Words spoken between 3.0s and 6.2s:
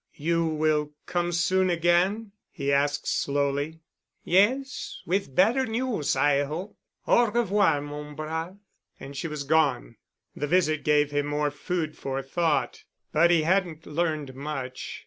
slowly. "Yes—with better news,